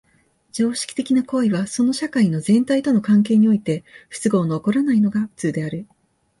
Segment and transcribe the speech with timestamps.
[0.51, 5.87] 常識的な行為はその社会の全体との関係において不都合の起こらないのが普通である。